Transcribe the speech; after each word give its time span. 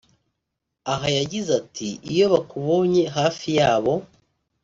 aha 0.93 1.07
yagize 1.17 1.49
ati 1.61 1.87
“iyo 2.11 2.25
bakubonye 2.33 3.03
hafi 3.17 3.47
yabo 3.59 3.93